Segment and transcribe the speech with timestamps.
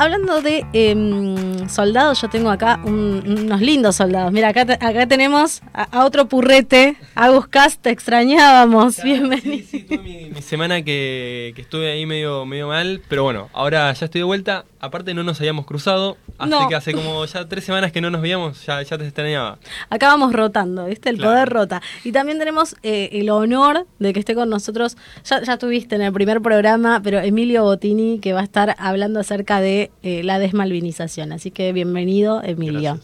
[0.00, 4.32] hablando de em, soldados, yo tengo acá unos lindos soldados.
[4.32, 6.96] Mira, acá, acá tenemos a, otro purrete.
[7.14, 9.02] Agus Cast, te extrañábamos.
[9.02, 9.66] Bienvenido.
[9.70, 14.20] Sí, sí, mi, semana que, estuve ahí medio, medio mal, pero bueno, ahora ya estoy
[14.20, 14.64] de vuelta.
[14.82, 18.22] Aparte no nos habíamos cruzado, así que hace como ya tres semanas que no nos
[18.22, 19.58] veíamos, ya, ya te extrañaba.
[19.90, 21.10] Acá vamos rotando, ¿viste?
[21.10, 21.82] El poder rota.
[22.02, 26.02] Y también tenemos eh, el honor de que esté con nosotros, ya, ya tuviste en
[26.02, 30.38] el primer programa, pero Emilio Bottini, que va a estar hablando acerca de eh, la
[30.38, 31.32] desmalvinización.
[31.32, 33.00] Así que bienvenido, Emilio.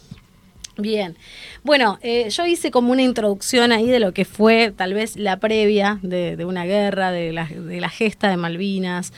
[0.79, 1.17] Bien,
[1.63, 5.39] bueno, eh, yo hice como una introducción ahí de lo que fue tal vez la
[5.39, 9.15] previa de, una guerra, de la, de la, gesta de Malvinas,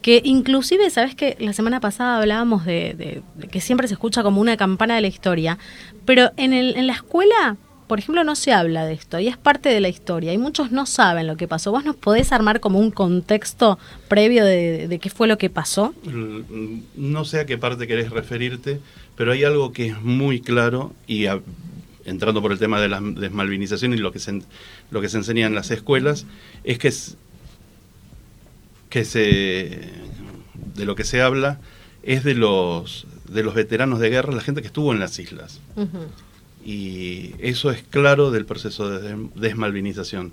[0.00, 4.56] que inclusive, ¿sabes que La semana pasada hablábamos de, que siempre se escucha como una
[4.56, 5.58] campana de la historia,
[6.06, 7.58] pero en, el, en la escuela
[7.92, 10.72] por ejemplo, no se habla de esto y es parte de la historia y muchos
[10.72, 11.72] no saben lo que pasó.
[11.72, 13.78] ¿Vos nos podés armar como un contexto
[14.08, 15.94] previo de, qué fue lo que pasó?
[16.96, 18.80] No sé a qué parte querés referirte,
[19.14, 21.26] pero hay algo que es muy claro y
[22.06, 24.40] entrando por el tema de la desmalvinización y lo que se,
[24.90, 26.24] lo que se enseña en las escuelas,
[26.64, 27.18] es que, es,
[28.88, 29.90] que se,
[30.76, 31.60] de lo que se habla
[32.02, 35.60] es de los, de los veteranos de guerra, la gente que estuvo en las islas.
[36.64, 40.32] Y eso es claro del proceso de desmalvinización.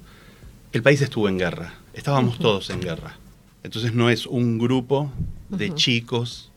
[0.71, 3.17] El país estuvo en guerra, estábamos todos en guerra.
[3.63, 5.11] Entonces no es un grupo
[5.49, 6.51] de chicos,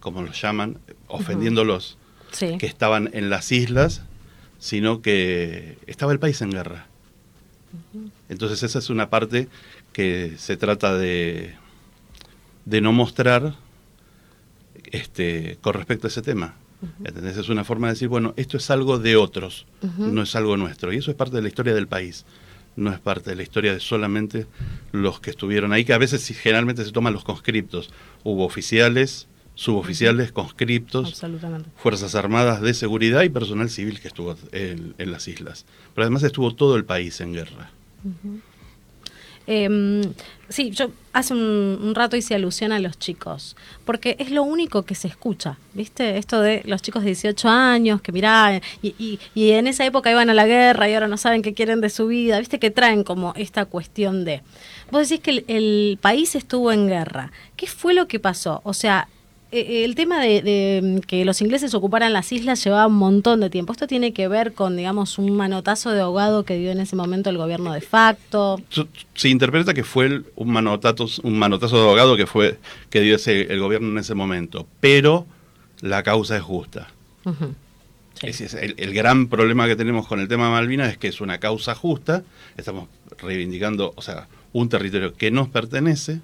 [0.00, 1.98] como los llaman, ofendiéndolos,
[2.38, 4.02] que estaban en las islas,
[4.58, 6.86] sino que estaba el país en guerra.
[8.28, 9.48] Entonces esa es una parte
[9.92, 11.54] que se trata de,
[12.64, 13.54] de no mostrar
[14.84, 16.54] este, con respecto a ese tema.
[17.04, 19.66] Es una forma de decir, bueno, esto es algo de otros,
[19.98, 20.92] no es algo nuestro.
[20.92, 22.24] Y eso es parte de la historia del país,
[22.76, 24.46] no es parte de la historia de solamente
[24.92, 27.90] los que estuvieron ahí, que a veces generalmente se toman los conscriptos.
[28.24, 31.22] Hubo oficiales, suboficiales, conscriptos,
[31.76, 35.66] Fuerzas Armadas de Seguridad y personal civil que estuvo en, las islas.
[35.94, 37.70] Pero además estuvo todo el país en guerra.
[39.46, 40.02] Eh,
[40.48, 44.94] sí, yo hace un, rato hice alusión a los chicos, porque es lo único que
[44.94, 46.18] se escucha, ¿viste?
[46.18, 50.30] Esto de los chicos de 18 años que mirá, y, y, en esa época iban
[50.30, 52.58] a la guerra y ahora no saben qué quieren de su vida, ¿viste?
[52.58, 54.42] Que traen como esta cuestión de...
[54.90, 57.32] Vos decís que el país estuvo en guerra.
[57.56, 58.60] ¿Qué fue lo que pasó?
[58.64, 59.08] O sea,
[59.52, 63.72] el tema de, mm, que los ingleses ocuparan las islas llevaba un montón de tiempo.
[63.72, 67.28] ¿Esto tiene que ver con, digamos, un manotazo de ahogado que dio en ese momento
[67.28, 68.60] el gobierno de facto?
[69.14, 72.58] Se interpreta que fue un, manotazo, un manotazo de ahogado que fue
[72.88, 75.26] que dio ese, el gobierno en ese momento, pero
[75.82, 76.88] la causa es justa.
[78.22, 81.38] el, el, gran problema que tenemos con el tema de Malvinas es que es una
[81.38, 82.22] causa justa,
[82.56, 86.20] estamos reivindicando, o sea, un territorio que nos pertenece,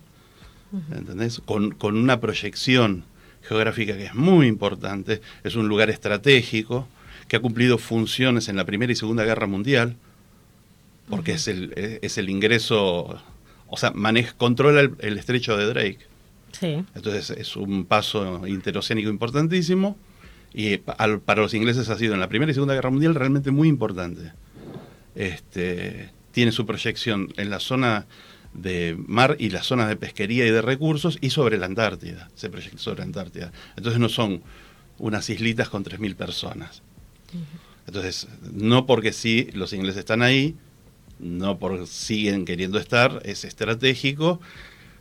[0.93, 1.43] ¿entendés?
[1.45, 3.05] Con, con una proyección
[3.43, 6.89] geográfica que es muy importante, es un lugar estratégico,
[7.29, 9.97] que ha cumplido funciones en la Primera y Segunda Guerra Mundial,
[11.09, 11.73] porque es, el,
[12.03, 13.21] es el ingreso,
[13.67, 15.99] o sea, maneja, controla el, estrecho de Drake.
[16.53, 16.85] Sí.
[16.95, 19.97] Entonces es un paso interoceánico importantísimo
[20.55, 23.69] y para los ingleses ha sido en la Primera y Segunda Guerra Mundial realmente muy
[23.69, 24.33] importante.
[25.15, 28.07] Este, tiene su proyección en la zona
[28.55, 32.51] de mar y las zonas de pesquería y de recursos y sobre la Antártida, se
[32.51, 33.53] proyecta sobre la Antártida.
[33.77, 34.43] Entonces no son
[34.99, 36.83] unas islitas con 3.000 personas.
[37.87, 40.57] Entonces, no porque sí los ingleses están ahí,
[41.19, 44.41] no porque siguen queriendo estar, es estratégico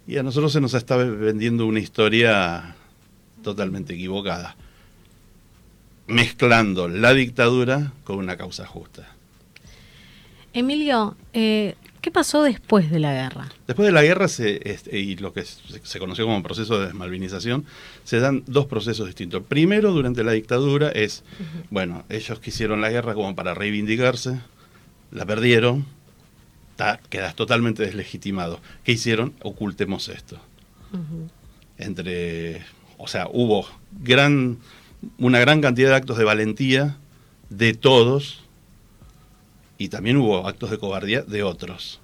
[0.07, 2.75] y a nosotros se nos está vendiendo una historia
[3.43, 4.55] totalmente equivocada,
[6.07, 9.13] mezclando la dictadura con una causa justa.
[10.53, 13.49] Emilio, eh, ¿Qué pasó después de la guerra?
[13.65, 17.65] Después de la guerra se, y lo que se conoció como proceso de desmalvinización,
[18.03, 19.43] se dan dos procesos distintos.
[19.43, 21.23] Primero, durante la dictadura, es,
[21.69, 24.39] bueno, ellos quisieron la guerra como para reivindicarse,
[25.11, 25.85] la perdieron,
[27.09, 28.59] quedas totalmente deslegitimado.
[28.83, 29.33] ¿Qué hicieron?
[29.41, 30.39] Ocultemos esto.
[31.77, 32.63] Entre,
[32.97, 34.57] o sea, hubo gran,
[35.17, 36.97] una gran cantidad de actos de valentía
[37.49, 38.43] de todos,
[39.77, 41.99] y también hubo actos de cobardía de otros.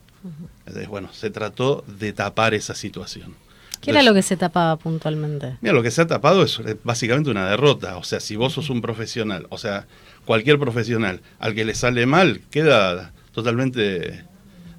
[0.65, 3.35] Entonces, bueno, se trató de tapar esa situación.
[3.81, 5.57] ¿Qué era lo que se tapaba puntualmente?
[5.59, 7.97] Mira, lo que se ha tapado es básicamente una derrota.
[7.97, 9.87] O sea, si vos sos un profesional, o sea,
[10.23, 14.23] cualquier profesional al que le sale mal, queda totalmente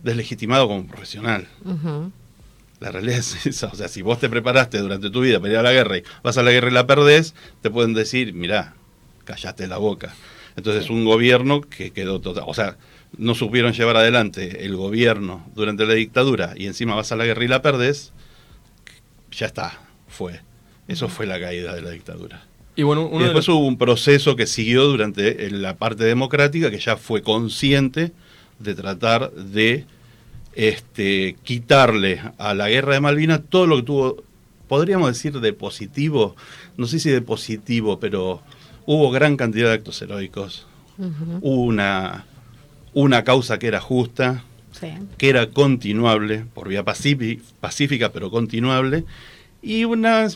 [0.03, 1.47] deslegitimado como profesional.
[2.81, 3.67] La realidad es esa.
[3.67, 6.05] O sea, si vos te preparaste durante tu vida para ir a la guerra y
[6.23, 8.75] vas a la guerra y la perdés, te pueden decir, mirá,
[9.25, 10.15] callate la boca.
[10.57, 12.45] Entonces, un gobierno que quedó total.
[12.47, 12.77] O sea,
[13.17, 17.45] no supieron llevar adelante el gobierno durante la dictadura y encima vas a la guerra
[17.45, 18.13] y la perdés,
[19.31, 20.41] ya está, fue.
[20.89, 22.45] Eso fue la caída de la dictadura.
[22.77, 26.97] Y, bueno, y después hubo un proceso que siguió durante la parte democrática que ya
[26.97, 28.13] fue consciente
[28.59, 29.87] de tratar de
[30.55, 34.25] este, quitarle a la guerra de Malvinas todo lo que tuvo,
[34.67, 36.35] podríamos decir, de positivo,
[36.77, 38.43] no sé si de positivo, pero
[38.87, 40.67] hubo gran cantidad de actos heroicos,
[40.99, 42.27] hubo una,
[42.93, 44.45] una causa que era justa,
[45.19, 49.05] que era continuable, por vía pacífica, pero continuable,
[49.63, 50.29] y una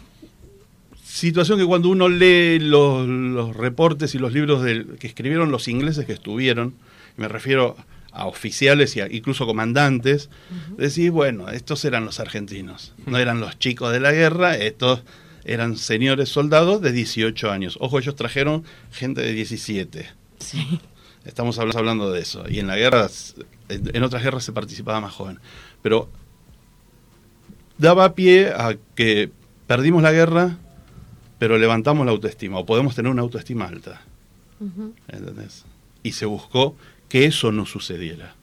[1.04, 4.64] situación que cuando uno lee los, reportes y los libros
[4.98, 6.74] que escribieron los ingleses que estuvieron,
[7.16, 7.76] me refiero
[8.12, 10.30] a oficiales e incluso comandantes,
[10.76, 15.02] decís, bueno, estos eran los argentinos, no eran los chicos de la guerra, estos
[15.44, 17.78] eran señores soldados de 18 años.
[17.80, 20.06] Ojo, ellos trajeron gente de 17.
[20.38, 20.80] Sí.
[21.24, 22.44] Estamos hablando de eso.
[22.48, 23.08] Y en la guerra,
[23.68, 25.38] en otras guerras se participaba más joven.
[25.82, 26.08] Pero
[27.76, 29.30] daba pie a que
[29.66, 30.56] perdimos la guerra,
[31.38, 34.00] pero levantamos la autoestima, o podemos tener una autoestima alta.
[35.08, 35.64] ¿Entendés?
[36.02, 36.76] Y se buscó
[37.08, 38.34] que eso no sucediera.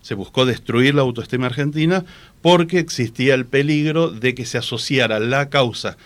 [0.00, 2.04] Se buscó destruir la autoestima argentina
[2.40, 5.96] porque existía el peligro de que se asociara la causa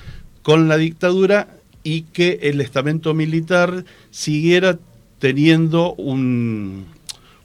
[0.43, 4.79] con la dictadura y que el estamento militar siguiera
[5.19, 6.87] teniendo un,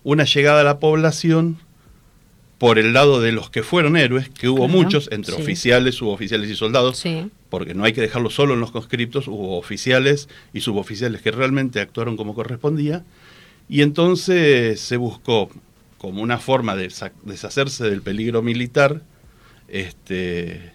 [0.03, 1.57] una llegada a la población
[2.57, 6.55] por el lado de los que fueron héroes, que hubo muchos, entre oficiales, suboficiales y
[6.55, 7.03] soldados,
[7.49, 11.79] porque no hay que dejarlo solo en los conscriptos, hubo oficiales y suboficiales que realmente
[11.79, 13.05] actuaron como correspondía,
[13.69, 15.51] y entonces se buscó
[15.99, 16.91] como una forma de
[17.23, 19.03] deshacerse del peligro militar,
[19.67, 20.71] este,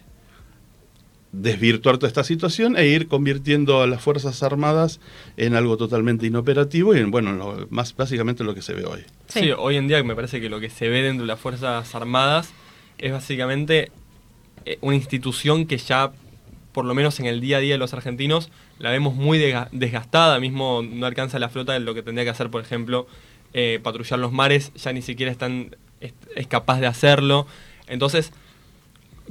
[1.33, 5.01] desvirtuar toda esta situación e ir convirtiendo a las Fuerzas Armadas
[5.35, 9.01] en algo totalmente inoperativo y en, bueno, más básicamente lo que se ve hoy.
[9.27, 9.51] Sí.
[9.57, 12.53] hoy en día me parece que lo que se ve dentro de las Fuerzas Armadas
[12.99, 13.91] es básicamente
[14.65, 16.11] eh, una institución que ya,
[16.71, 18.49] por lo menos en el día a día de los argentinos,
[18.79, 22.49] la vemos muy desgastada, mismo no alcanza la flota de lo que tendría que hacer,
[22.49, 23.07] por ejemplo,
[23.53, 27.47] eh, patrullar los mares, ya ni siquiera están, es, capaz de hacerlo.
[27.87, 28.31] Entonces,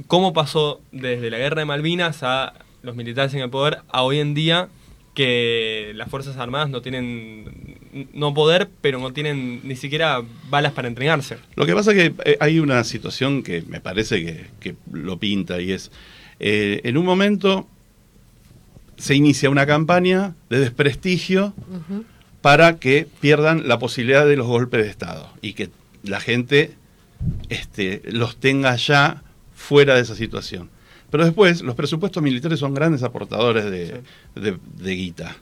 [0.07, 4.19] ¿cómo pasó desde la guerra de Malvinas a los militares en el poder a hoy
[4.19, 4.69] en día
[5.13, 7.77] que las Fuerzas Armadas no tienen
[8.13, 11.37] no poder, pero no tienen ni siquiera balas para entrenarse.
[11.55, 15.61] Lo que pasa es que eh, hay una situación que me parece que, lo pinta
[15.61, 15.91] y es,
[16.39, 17.67] eh, en un momento
[18.97, 21.53] se inicia una campaña de desprestigio
[22.41, 25.69] para que pierdan la posibilidad de los golpes de Estado y que
[26.03, 26.71] la gente
[27.49, 29.23] este, los tenga ya
[29.63, 30.69] fuera de esa situación.
[31.09, 34.01] Pero después, los presupuestos militares son grandes aportadores de,
[34.35, 35.37] de guita.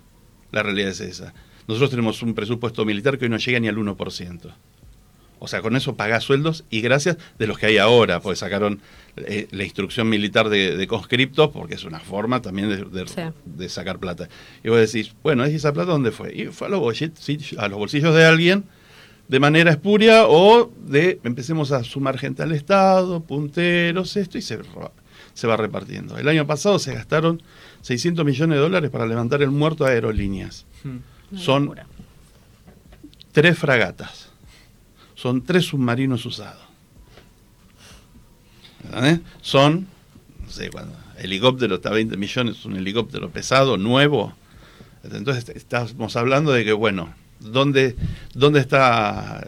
[0.52, 1.34] La realidad es esa.
[1.68, 4.54] Nosotros tenemos un presupuesto militar que hoy no llega ni al 1%.
[5.44, 8.80] O sea, con eso paga sueldos y gracias de los que hay ahora, porque sacaron
[9.18, 14.30] eh, la instrucción militar de, conscriptos, porque es una forma también de, sacar plata.
[14.64, 16.36] Y vos decís, bueno, ¿y esa plata dónde fue?
[16.36, 18.66] Y fue a los, bolsillos, a los bolsillos de alguien
[19.32, 24.60] de manera espuria o de empecemos a sumar gente al Estado, punteros, esto, y se,
[25.34, 26.18] se va repartiendo.
[26.18, 27.42] El año pasado se gastaron
[27.82, 30.66] 600 millones de dólares para levantar el muerto a aerolíneas.
[30.84, 31.38] Hmm.
[31.38, 31.74] Son
[33.32, 34.32] tres fragatas
[35.22, 36.64] son tres submarinos usados.
[39.42, 39.88] Son,
[40.42, 44.34] no sé, cuando helicóptero está a 20 millones, es un helicóptero pesado, nuevo.
[45.04, 47.96] Entonces estamos hablando de que, bueno, ¿dónde,
[48.34, 49.48] dónde está,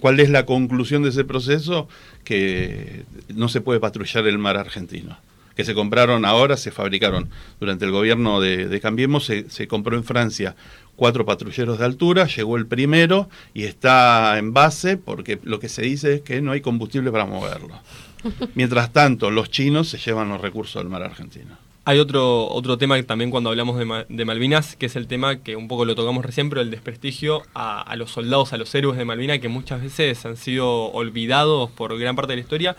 [0.00, 1.88] cuál es la conclusión de ese proceso?
[2.24, 5.18] Que no se puede patrullar el mar argentino
[5.54, 7.28] que se compraron ahora, se fabricaron
[7.60, 10.56] durante el gobierno de, Cambiemos, se, se, compró en Francia
[10.96, 15.82] cuatro patrulleros de altura, llegó el primero y está en base porque lo que se
[15.82, 17.78] dice es que no hay combustible para moverlo.
[18.54, 21.56] Mientras tanto, los chinos se llevan los recursos del mar argentino.
[21.84, 25.66] Hay otro, otro tema también cuando hablamos de, Malvinas, que es el tema que un
[25.66, 29.04] poco lo tocamos recién, pero el desprestigio a, a, los soldados, a los héroes de
[29.04, 32.76] Malvinas, que muchas veces han sido olvidados por gran parte de la historia,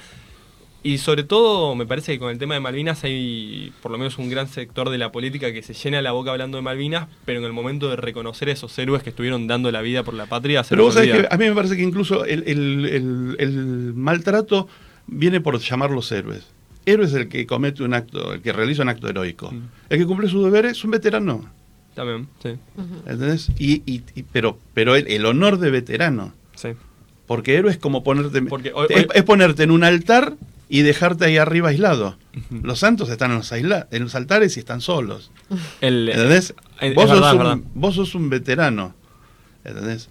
[0.86, 4.18] y sobre todo, me parece que con el tema de Malvinas hay por lo menos
[4.18, 7.40] un gran sector de la política que se llena la boca hablando de Malvinas, pero
[7.40, 10.26] en el momento de reconocer a esos héroes que estuvieron dando la vida por la
[10.26, 10.62] patria.
[10.66, 14.68] Se pero vos sabés que a mí me parece que incluso el, maltrato
[15.08, 16.52] viene por llamarlos héroes.
[16.86, 19.52] Héroe es el que comete un acto, el que realiza un acto heroico.
[19.52, 19.70] Mm.
[19.90, 21.46] El que cumple sus deberes es un veterano.
[21.96, 22.58] También, sí.
[23.06, 23.52] ¿Entendés?
[23.60, 26.34] Y, pero pero el, honor de veterano.
[26.56, 26.70] Sí.
[27.28, 28.42] Porque héroe es como ponerte.
[29.14, 30.36] es ponerte en un altar
[30.70, 32.18] y dejarte ahí arriba aislado.
[32.50, 35.32] Los santos están en los, en los altares y están solos.
[35.82, 36.56] El, ¿Entendés?
[36.96, 38.96] vos, sos un, vos, sos un, veterano.
[39.64, 40.10] ¿Entendés?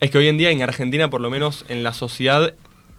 [0.00, 2.54] Es que hoy en día en Argentina, por lo menos en la sociedad,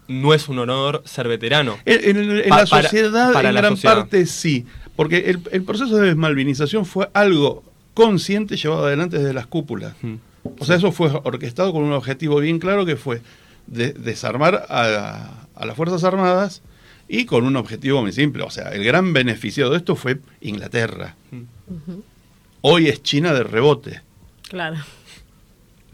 [0.09, 1.77] no es un honor ser veterano.
[1.85, 3.95] En, en- en Pa- la sociedad, para en la gran sociedad.
[3.95, 4.65] parte sí,
[4.97, 7.63] porque el, el proceso de desmalvinización fue algo
[7.93, 9.93] consciente llevado adelante desde las cúpulas.
[10.01, 10.15] Mm.
[10.59, 13.21] O sea, eso fue orquestado con un objetivo bien claro que fue
[13.67, 16.61] de- desarmar a, a las Fuerzas Armadas
[17.07, 18.43] y con un objetivo muy simple.
[18.43, 21.15] O sea, el gran beneficiado de esto fue Inglaterra.
[21.31, 21.43] Mm.
[22.61, 24.01] Hoy es China de rebote.
[24.49, 24.77] Claro.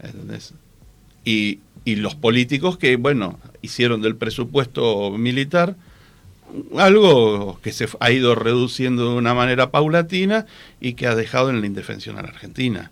[0.00, 0.52] ¿entendés?
[1.24, 5.76] Y, y los políticos que, bueno, hicieron del presupuesto militar
[6.76, 10.46] algo que se ha ido reduciendo de una manera paulatina
[10.80, 12.90] y que ha dejado en la indefensión a la Argentina.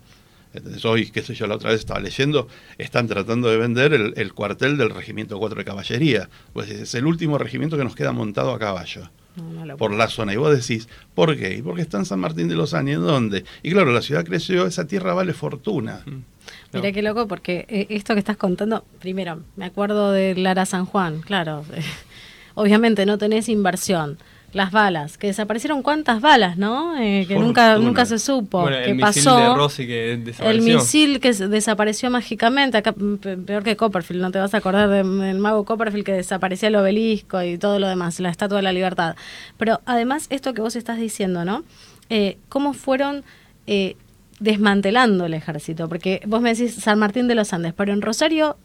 [0.53, 2.47] Entonces, hoy, qué sé yo, la otra vez estaba leyendo,
[2.77, 6.29] están tratando de vender el, el cuartel del Regimiento 4 de Caballería.
[6.53, 9.93] Pues es el último regimiento que nos queda montado a caballo No, no lo por
[9.93, 10.33] la zona.
[10.33, 11.55] Y vos decís, ¿por qué?
[11.57, 13.43] Y porque está en San Martín de los Años, ¿dónde?
[13.61, 16.03] Y claro, la ciudad creció, esa tierra vale fortuna.
[16.05, 16.34] Mm.
[16.81, 20.85] Mira qué loco, porque eh, esto que estás contando, primero, me acuerdo de Lara San
[20.85, 21.63] Juan, claro.
[22.55, 24.17] obviamente no tenés inversión.
[24.53, 26.97] Las balas, que desaparecieron cuántas balas, ¿no?
[26.97, 28.61] Eh, que nunca, nunca se supo.
[28.61, 29.37] Bueno, ¿Qué el misil pasó?
[29.37, 30.77] de Rossi que El desapareció.
[30.77, 34.87] misil que desapareció mágicamente, acá mm, pe- peor que Copperfield, no te vas a acordar
[34.87, 38.63] de- del mago Copperfield que desaparecía el obelisco y todo lo demás, la Estatua de
[38.63, 39.17] la Libertad.
[39.57, 41.65] Pero además, esto que vos estás diciendo, ¿no?
[42.09, 43.25] Eh, ¿Cómo fueron
[43.67, 43.97] eh,
[44.39, 45.87] desmantelando el ejército?
[45.89, 48.57] Porque vos me decís San Martín de los Andes, pero en Rosario,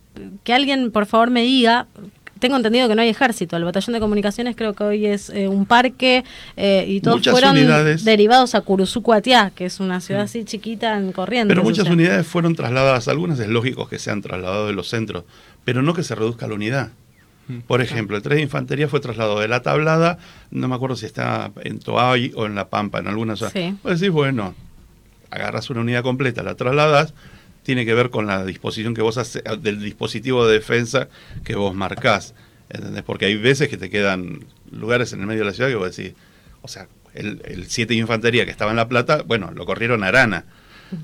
[0.45, 1.87] que alguien por favor me diga...
[2.39, 3.59] Tengo entendido que no hay ejército.
[3.59, 6.25] El batallón de comunicaciones creo que hoy es eh, un parque
[6.57, 8.03] eh, y todos Muchas fueron unidades.
[8.03, 11.55] derivados a Curuzucuatiá, que es una ciudad así chiquita en Corrientes.
[11.55, 11.93] Pero o muchas sea.
[11.93, 15.25] unidades fueron trasladadas, algunas es lógico que sean trasladadas de los centros,
[15.65, 16.89] pero no que se reduzca la unidad.
[17.49, 17.59] Mm.
[17.67, 20.17] Por ejemplo, el 3 de Infantería fue trasladado de la tablada,
[20.51, 23.51] no me acuerdo si está en Toay o en La Pampa, en alguna zona.
[23.51, 23.75] Sí.
[23.83, 24.55] Pues decís, bueno,
[25.31, 27.15] agarras una unidad completa, la trasladas,
[27.63, 31.09] tiene que ver con la disposición que vos haces, del dispositivo de defensa
[31.45, 32.35] que vos marcás.
[32.69, 33.03] ¿entendés?
[33.03, 35.95] Porque hay veces que te quedan lugares en el medio de la ciudad que vos
[35.95, 36.15] decís,
[36.63, 40.05] o sea, el, el 7 de Infantería que estaba en La Plata, bueno, lo corrieron
[40.05, 40.45] a Arana,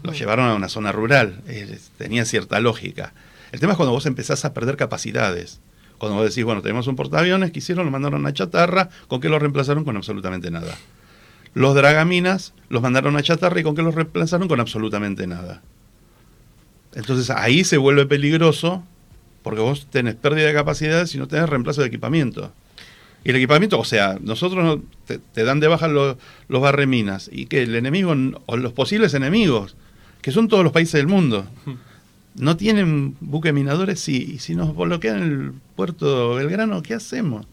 [0.02, 3.12] lo llevaron a una zona rural, eh, tenía cierta lógica.
[3.52, 5.60] El tema es cuando vos empezás a perder capacidades.
[5.98, 9.28] Cuando vos decís, bueno, tenemos un portaaviones que hicieron, lo mandaron a chatarra, ¿con qué
[9.28, 9.84] lo reemplazaron?
[9.84, 10.76] Con absolutamente nada.
[11.56, 14.46] Los dragaminas los mandaron a chatarra y con qué los reemplazaron?
[14.46, 15.62] Con absolutamente nada.
[16.94, 18.84] Entonces ahí se vuelve peligroso
[19.42, 22.52] porque vos tenés pérdida de capacidades y no tenés reemplazo de equipamiento.
[23.24, 24.82] Y el equipamiento, o sea, nosotros no-
[25.32, 29.76] te, dan de baja los, los barreminas y que el enemigo o los posibles enemigos,
[30.20, 31.46] que son todos los países del mundo,
[32.34, 37.46] no tienen buque minadores sí, y si nos bloquean el puerto Belgrano, ¿qué hacemos?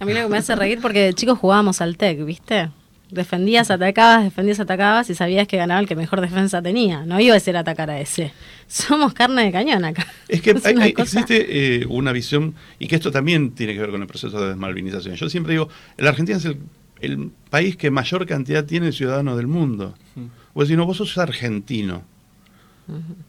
[0.00, 2.70] A mí lo que me hace reír porque de chicos jugábamos al TEC, ¿viste?
[3.14, 7.04] Defendías, atacabas, defendías, atacabas y sabías que ganaba el que mejor defensa tenía.
[7.06, 8.32] No iba a ser atacar a ese.
[8.68, 10.06] Somos carne de cañón acá.
[10.28, 13.72] Es que hay- una hay- cosa- existe eh, una visión, y que esto también tiene
[13.74, 15.14] que ver con el proceso de desmalvinización.
[15.16, 16.58] Yo siempre digo, la Argentina es el,
[17.00, 19.94] el país que mayor cantidad tiene de ciudadanos del mundo.
[20.16, 20.24] Mm.
[20.54, 22.02] Vos decís, no, vos sos argentino.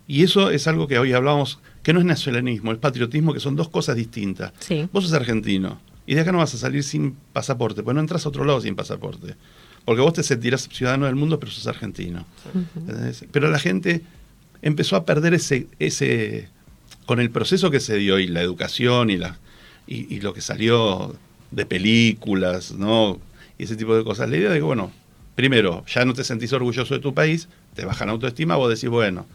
[0.07, 3.55] Y eso es algo que hoy hablamos, que no es nacionalismo, es patriotismo, que son
[3.55, 4.51] dos cosas distintas.
[4.59, 4.89] Sí.
[4.91, 8.25] Vos sos argentino, y de acá no vas a salir sin pasaporte, pues no entras
[8.25, 9.35] a otro lado sin pasaporte.
[9.85, 12.25] Porque vos te sentirás ciudadano del mundo, pero sos argentino.
[13.31, 14.01] Pero la gente
[14.61, 16.49] empezó a perder ese, ese,
[17.05, 19.37] con el proceso que se dio y la educación y, la,
[19.85, 21.15] y, y lo que salió
[21.51, 23.19] de películas, ¿no?
[23.57, 24.29] Y ese tipo de cosas.
[24.29, 24.91] La idea de que, bueno,
[25.35, 29.25] primero, ya no te sentís orgulloso de tu país, te bajan autoestima, vos decís, bueno,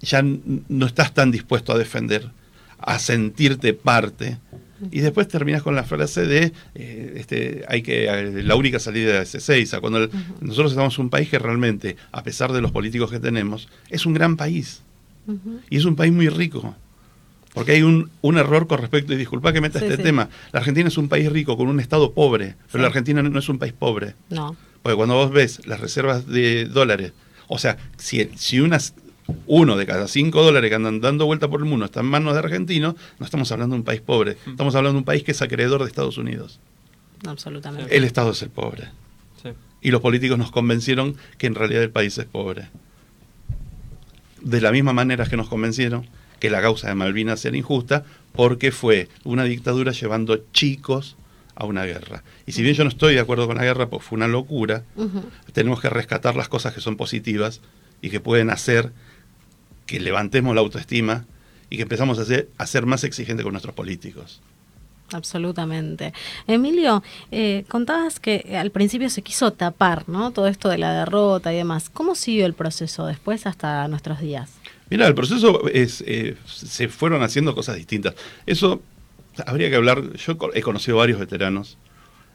[0.00, 2.30] ya no estás tan dispuesto a defender,
[2.78, 4.38] a sentirte parte.
[4.92, 9.22] Y después terminas con la frase de eh, este, hay que eh, la única salida
[9.22, 9.80] es Ezeiza.
[9.80, 13.18] Cuando el- nosotros estamos en un país que realmente, a pesar de los políticos que
[13.20, 14.82] tenemos, es un gran país.
[15.68, 16.74] Y es un país muy rico.
[17.54, 20.02] Porque hay un, un error con respecto, y disculpa que meta Sí, este sí.
[20.02, 22.78] tema, la Argentina es un país rico con un Estado pobre, pero Sí.
[22.82, 24.14] la Argentina no es un país pobre.
[24.30, 24.54] No.
[24.82, 27.12] Porque cuando vos ves las reservas de dólares,
[27.48, 28.94] o sea, si, si unas,
[29.46, 32.32] uno de cada cinco dólares que andan dando vuelta por el mundo está en manos
[32.34, 35.32] de argentinos, no estamos hablando de un país pobre, estamos hablando de un país que
[35.32, 36.60] es acreedor de Estados Unidos.
[37.26, 37.94] Absolutamente.
[37.96, 38.88] El Estado es el pobre.
[39.42, 39.50] Sí.
[39.82, 42.68] Y los políticos nos convencieron que en realidad el país es pobre.
[44.40, 46.06] De la misma manera que nos convencieron
[46.38, 51.16] que la causa de Malvinas era injusta, porque fue una dictadura llevando chicos
[51.56, 52.22] a una guerra.
[52.46, 54.84] Y si bien yo no estoy de acuerdo con la guerra, pues fue una locura,
[55.52, 57.60] tenemos que rescatar las cosas que son positivas
[58.00, 58.92] y que pueden hacer
[59.88, 61.24] que levantemos la autoestima
[61.70, 64.40] y que empezamos a ser, a ser más exigentes con nuestros políticos.
[65.12, 66.12] Absolutamente.
[66.46, 67.02] Emilio,
[67.32, 70.30] eh, contabas que al principio se quiso tapar, ¿no?
[70.32, 71.88] Todo esto de la derrota y demás.
[71.88, 74.50] ¿Cómo siguió el proceso después hasta nuestros días?
[74.90, 78.14] Mira, el proceso es, eh, se fueron haciendo cosas distintas.
[78.44, 78.82] Eso
[79.46, 80.12] habría que hablar.
[80.16, 81.78] Yo he conocido varios veteranos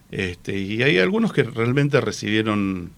[0.10, 2.92] este, y hay algunos que realmente recibieron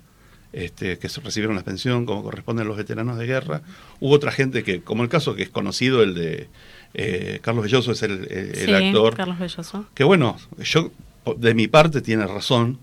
[0.55, 3.61] este, que recibieron la pensión como corresponde a los veteranos de guerra.
[3.99, 6.47] Hubo otra gente que, como el caso que es conocido, el de
[6.93, 9.15] eh, Carlos Belloso es el, el, actor.
[9.15, 9.85] Carlos Belloso.
[9.93, 10.91] Que bueno, yo
[11.35, 12.79] de mi parte tiene razón.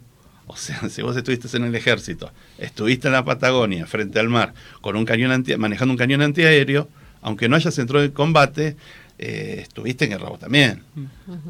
[0.46, 4.52] O sea, si vos estuviste en el ejército, estuviste en la Patagonia, frente al mar,
[4.82, 6.90] con un cañón anti, manejando un cañón antiaéreo,
[7.22, 8.76] aunque no hayas entrado en combate,
[9.24, 10.82] eh, estuviste en guerra vos también.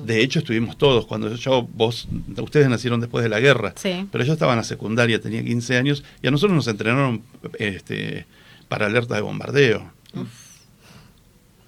[0.05, 1.07] De hecho, estuvimos todos.
[1.07, 3.73] Cuando yo, vos, ustedes nacieron después de la guerra,
[4.11, 7.23] pero yo estaba en la secundaria, tenía 15 años, y a nosotros nos entrenaron
[7.59, 8.27] este,
[8.69, 9.91] para alerta de bombardeo.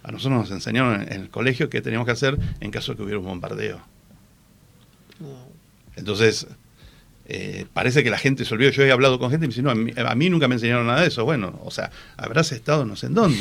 [0.02, 3.02] A nosotros nos enseñaron en, el colegio qué teníamos que hacer en caso de que
[3.04, 3.80] hubiera un bombardeo.
[5.96, 6.46] Entonces,
[7.24, 8.72] eh, parece que la gente se olvidó.
[8.72, 11.00] Yo he hablado con gente y me dice, no, a mí, nunca me enseñaron nada
[11.00, 11.24] de eso.
[11.24, 13.40] Bueno, o sea, habrás estado no sé en dónde.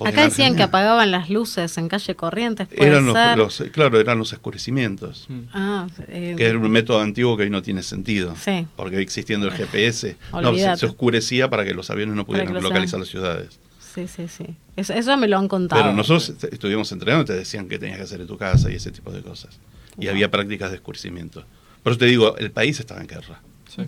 [0.00, 2.68] Acá decían que apagaban las luces en calle Corrientes.
[2.72, 3.06] Eran
[3.36, 5.26] los, claro, eran los escurecimientos.
[5.28, 5.40] Mm.
[5.52, 8.34] Ah, eh, que era un método antiguo que hoy no tiene sentido.
[8.36, 8.66] Sí.
[8.76, 13.08] Porque existiendo el GPS, no, se, oscurecía para que los aviones no pudieran localizar las
[13.08, 13.58] ciudades.
[13.94, 14.56] Sí, sí, sí.
[14.76, 15.82] Eso, me lo han contado.
[15.82, 18.76] Pero nosotros estuvimos entrenando y te decían que tenías que hacer en tu casa y
[18.76, 19.58] ese tipo de cosas.
[19.98, 21.44] Y había prácticas de escurecimiento.
[21.82, 23.40] Por eso te digo, el país estaba en guerra.
[23.68, 23.82] Sí.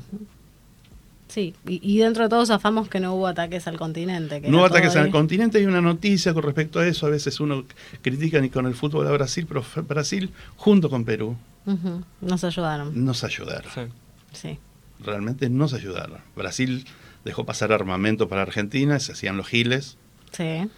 [1.29, 4.41] Sí, y, dentro de todos afamos que no hubo ataques al continente.
[4.43, 7.07] no hubo ataques al continente, hay una noticia con respecto a eso.
[7.07, 7.65] A veces uno
[8.03, 11.37] critica ni con el fútbol a Brasil, pero Brasil junto con Perú.
[12.21, 13.05] Nos ayudaron.
[13.05, 13.71] Nos ayudaron.
[14.33, 14.59] Sí.
[15.01, 16.19] Realmente nos ayudaron.
[16.37, 16.85] Brasil
[17.25, 19.97] dejó pasar armamento para Argentina, se hacían los giles.
[20.31, 20.69] Sí.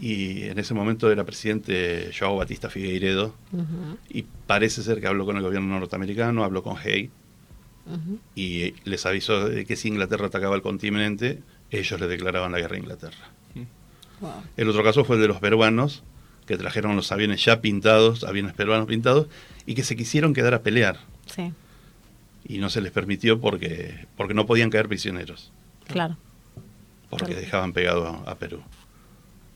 [0.00, 3.34] Y en ese momento era presidente Joao Batista Figueiredo.
[4.08, 6.76] Y parece ser que habló con el gobierno norteamericano, habló con
[8.34, 12.76] Y les avisó de que si Inglaterra atacaba el continente, ellos le declaraban la guerra
[12.76, 13.30] a Inglaterra.
[14.56, 16.02] El otro caso fue el de los peruanos,
[16.46, 19.26] que trajeron los aviones ya pintados, aviones peruanos pintados,
[19.66, 20.98] y que se quisieron quedar a pelear.
[22.46, 25.50] Y no se les permitió porque, porque no podían caer prisioneros.
[25.86, 26.16] Claro.
[27.10, 28.62] Porque dejaban pegado a, Perú.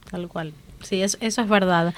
[0.09, 0.53] Tal cual.
[0.81, 1.93] Sí, eso es verdad.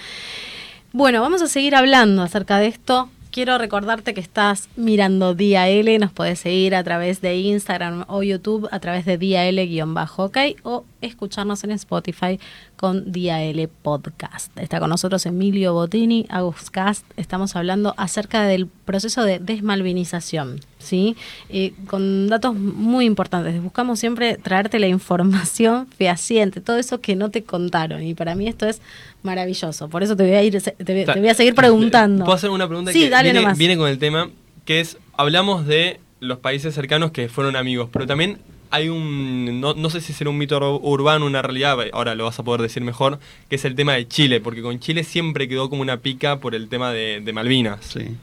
[0.91, 5.97] Bueno, vamos a seguir hablando acerca de esto Quiero recordarte que estás mirando Día L,
[5.99, 10.83] nos puedes seguir a través de Instagram o YouTube a través de Día L-OK o
[11.01, 12.39] escucharnos en Spotify
[12.75, 14.57] con Día L Podcast.
[14.57, 17.05] Está con nosotros Emilio Botini, Aguscast.
[17.17, 21.15] Estamos hablando acerca del proceso de desmalvinización, ¿sí?
[21.49, 23.61] Eh, con datos muy importantes.
[23.61, 28.03] Buscamos siempre traerte la información fehaciente, todo eso que no te contaron.
[28.03, 28.81] Y para mí esto es
[29.23, 29.89] maravilloso.
[29.89, 32.25] Por eso te voy a ir, te, voy a seguir preguntando.
[32.25, 33.09] ¿Puedo hacer una pregunta que
[33.57, 34.29] viene, con el tema?
[34.65, 38.37] Que es, hablamos de los países cercanos que fueron amigos, pero también
[38.71, 42.43] hay un, no, sé si será un mito urbano, una realidad, ahora lo vas a
[42.43, 45.81] poder decir mejor, que es el tema de Chile, porque con Chile siempre quedó como
[45.81, 47.85] una pica por el tema de, Malvinas.
[47.85, 48.15] Sí.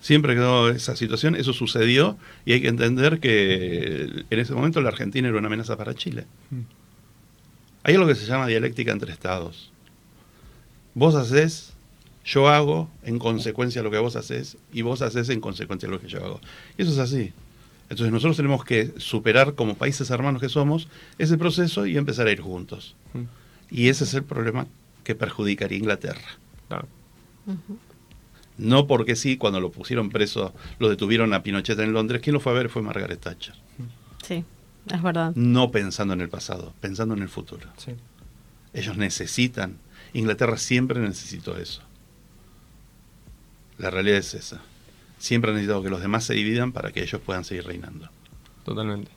[0.00, 4.90] Siempre quedó esa situación, eso sucedió y hay que entender que en ese momento la
[4.90, 6.26] Argentina era una amenaza para Chile.
[6.50, 6.60] Mm.
[7.82, 9.72] Hay algo que se llama dialéctica entre estados.
[10.94, 11.72] Vos haces,
[12.24, 16.08] yo hago en consecuencia lo que vos haces y vos haces en consecuencia lo que
[16.08, 16.40] yo hago.
[16.76, 17.32] Y eso es así.
[17.88, 22.32] Entonces nosotros tenemos que superar como países hermanos que somos ese proceso y empezar a
[22.32, 22.96] ir juntos.
[23.14, 23.22] Mm.
[23.70, 24.66] Y ese es el problema
[25.04, 26.38] que perjudicaría a Inglaterra.
[28.58, 32.40] No porque sí, cuando lo pusieron preso, lo detuvieron a Pinochet en Londres, quien lo
[32.40, 33.54] fue a ver fue Margaret Thatcher.
[34.26, 34.44] Sí,
[34.92, 35.32] es verdad.
[35.36, 37.68] No pensando en el pasado, pensando en el futuro.
[37.76, 37.92] Sí.
[38.72, 39.78] Ellos necesitan
[40.16, 41.82] Inglaterra siempre necesitó eso.
[43.76, 44.62] La realidad es esa.
[45.18, 48.08] Siempre ha necesitado que los demás se dividan para que ellos puedan seguir reinando.
[48.64, 49.10] Totalmente.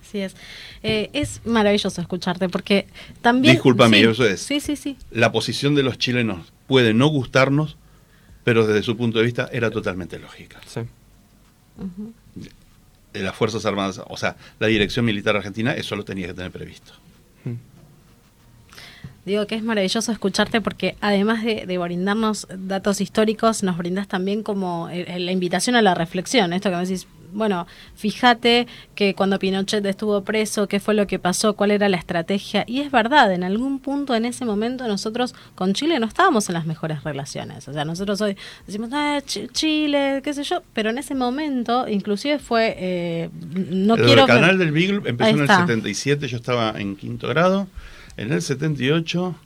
[0.00, 0.36] Así es.
[0.82, 2.86] Eh, es maravilloso escucharte porque
[3.20, 3.54] también...
[3.54, 4.40] Discúlpame, eso es.
[4.40, 4.96] Sí, sí, sí.
[5.10, 7.76] La posición de los chilenos puede no gustarnos,
[8.44, 10.60] pero desde su punto de vista era totalmente lógica.
[10.66, 10.80] Sí.
[13.12, 16.50] De las Fuerzas Armadas, o sea, la Dirección Militar Argentina, eso lo tenía que tener
[16.50, 16.92] previsto.
[19.24, 24.88] Digo que es maravilloso escucharte porque además de, brindarnos datos históricos, nos brindas también como
[24.88, 26.52] eh, eh, la invitación a la reflexión.
[26.52, 31.18] Esto que me decís, bueno, fíjate que cuando Pinochet estuvo preso, qué fue lo que
[31.18, 32.64] pasó, cuál era la estrategia.
[32.66, 36.54] Y es verdad, en algún punto en ese momento nosotros con Chile no estábamos en
[36.54, 37.68] las mejores relaciones.
[37.68, 42.38] O sea, nosotros hoy decimos, ah, Chile, qué sé yo, pero en ese momento inclusive
[42.38, 44.22] fue, eh, no quiero...
[44.22, 47.68] El canal del Beagle empezó en el 77, yo estaba en quinto grado
[48.16, 49.36] en el 78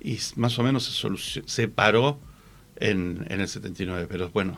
[0.00, 2.18] y más o menos se, se paró
[2.76, 4.56] en, el 79, pero bueno,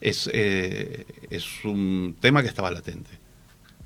[0.00, 3.10] es, eh, es un tema que estaba latente,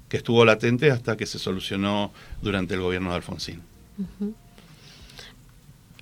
[0.09, 2.12] que estuvo latente hasta que se solucionó
[2.43, 3.62] durante el gobierno de Alfonsín.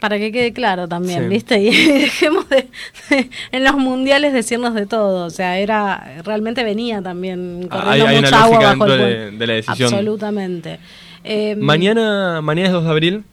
[0.01, 1.59] Para que quede claro también, ¿viste?
[1.61, 2.69] Y dejemos de,
[3.51, 5.27] en los mundiales decirnos de todo.
[5.27, 9.93] O sea, era realmente venía también corriendo hay, mucha agua bajo el de, la decisión.
[9.93, 10.79] Absolutamente.
[11.31, 13.25] Em, mañana, mañana es 2 de abril.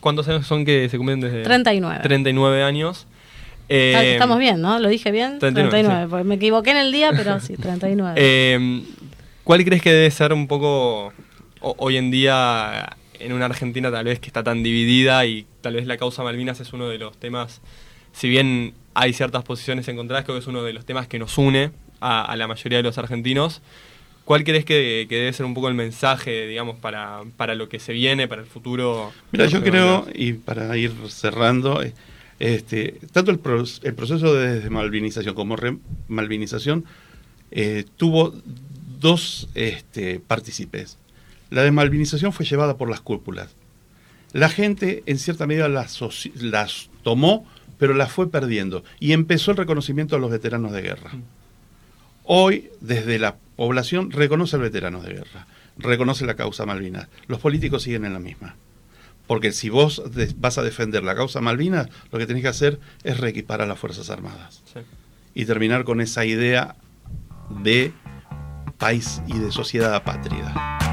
[0.00, 1.42] ¿Cuántos años son que se cumplen desde?
[1.42, 2.00] 39.
[2.02, 3.06] 39 años.
[3.68, 4.78] Eh, Estamos bien, ¿no?
[4.78, 5.38] ¿Lo dije bien?
[5.38, 6.06] 39.
[6.08, 8.14] porque me equivoqué en el día, pero sí, 39.
[8.16, 8.82] Eh,
[9.44, 11.12] ¿Cuál crees que debe ser un poco
[11.60, 15.86] hoy en día en una Argentina tal vez que está tan dividida y tal vez
[15.86, 17.60] la causa Malvinas es uno de los temas,
[18.12, 21.36] si bien hay ciertas posiciones encontradas, creo que es uno de los temas que nos
[21.38, 21.70] une
[22.00, 23.62] a, la mayoría de los argentinos.
[24.24, 27.92] ¿Cuál crees que, debe ser un poco el mensaje, digamos, para, para lo que se
[27.92, 29.12] viene, para el futuro?
[29.32, 31.94] Mira, yo creo, y para ir cerrando, eh,
[32.38, 36.84] este, tanto el, proceso de desmalvinización como remalvinización
[37.50, 38.32] eh, tuvo
[38.98, 40.98] dos este, partícipes.
[41.50, 43.56] La desmalvinización fue llevada por las cúpulas.
[44.32, 45.98] La gente en cierta medida las,
[47.02, 47.46] tomó,
[47.78, 48.84] pero las fue perdiendo.
[49.00, 51.10] Y empezó el reconocimiento a los veteranos de guerra.
[52.24, 55.46] Hoy, desde la población, reconoce al veterano de guerra,
[55.78, 57.08] reconoce la causa Malvinas.
[57.26, 58.56] Los políticos siguen en la misma.
[59.26, 60.02] Porque si vos
[60.36, 63.78] vas a defender la causa Malvinas, lo que tenés que hacer es reequipar a las
[63.78, 64.62] Fuerzas Armadas.
[65.34, 66.74] Y terminar con esa idea
[67.62, 67.92] de
[68.78, 70.89] país y de sociedad apátrida.